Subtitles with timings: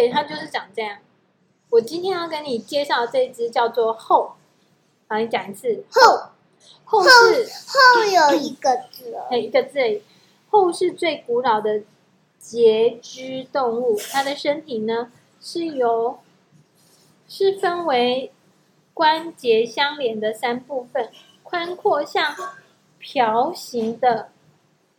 [0.00, 0.96] 对，它就是长这样。
[1.68, 4.32] 我今天要跟你介绍这只叫做后，
[5.06, 6.30] 好，你讲一次后。
[6.84, 10.00] 后是后有一个字，哎，一个字。
[10.48, 11.82] 后是最古老的
[12.38, 16.18] 节肢动物，它的身体呢是由
[17.28, 18.32] 是分为
[18.94, 21.10] 关节相连的三部分，
[21.42, 22.34] 宽阔像
[22.98, 24.30] 瓢形的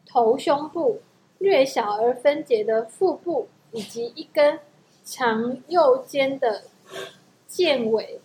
[0.06, 1.02] 头胸部，
[1.40, 4.60] 略小而分解的腹部，以及一根
[5.12, 6.64] 长又尖的
[7.46, 8.22] 剑尾。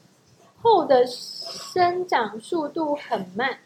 [0.62, 3.58] 后的生长速度很慢，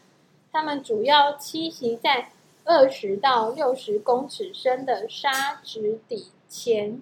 [0.51, 2.31] 它们主要栖息在。
[2.63, 7.01] 二十到六十公尺深的沙质底浅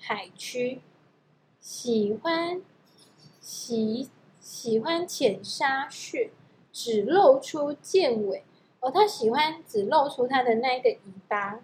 [0.00, 0.80] 海区，
[1.60, 2.60] 喜欢
[3.40, 6.30] 喜喜欢浅沙穴，
[6.72, 8.42] 只露出剑尾
[8.80, 11.60] 哦，它喜欢只露出它的那个尾巴。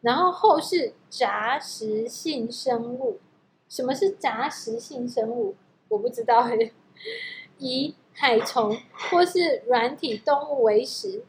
[0.00, 3.18] 然后后是杂食性生物，
[3.68, 5.54] 什么是杂食性生物？
[5.88, 6.72] 我不知道嘿，
[7.58, 11.24] 以海虫或是软体动物为食。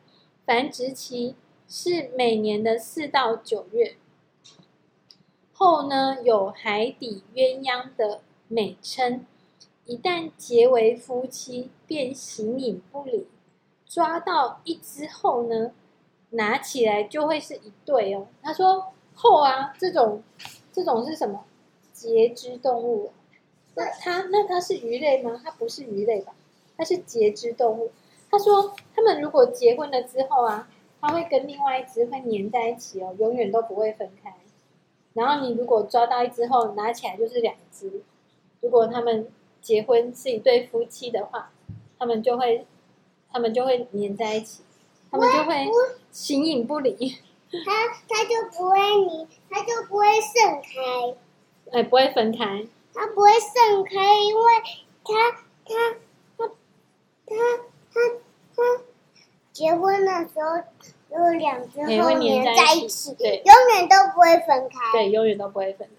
[0.46, 1.36] 繁殖期
[1.68, 3.96] 是每年的四到九月。
[5.54, 9.26] 后呢，有海底鸳鸯的美称，
[9.86, 13.28] 一旦结为夫妻，便形影不离。
[13.86, 15.72] 抓到一只后呢，
[16.32, 18.28] 拿起来就会是一对哦。
[18.42, 20.24] 他说：“后啊，这种
[20.72, 21.46] 这种是什么？
[22.00, 23.12] 节肢动物？
[23.76, 25.42] 那它那它是鱼类吗？
[25.44, 26.34] 它不是鱼类吧？
[26.78, 27.92] 它是节肢动物。”
[28.32, 30.70] 他说：“他们如果结婚了之后啊，
[31.02, 34.34] 它会跟另外一只会粘在一起哦，永远都不会分开。
[35.14, 38.02] 然后你如果抓到一只后，拿起来就是两只。
[38.62, 39.28] 如果他们
[39.62, 41.52] 结婚是一对夫妻的话，
[41.98, 42.66] 他们就会
[43.32, 44.64] 他们就会粘在一起，
[45.12, 45.68] 他们就会
[46.12, 47.18] 形影不离。
[47.52, 51.18] 他他就不会离，他就不会盛开。
[51.72, 52.46] 哎，不会分开。
[52.94, 54.44] 它不会散开，因为
[55.04, 55.14] 他
[55.66, 55.74] 他
[56.38, 56.52] 他他。
[57.26, 57.36] 他
[57.94, 58.00] 他
[58.56, 58.84] 他
[59.52, 60.56] 结婚的时候，
[61.18, 64.92] 有两只后粘在一起，对，永远都不会分开。
[64.94, 65.88] 对，永远都不会分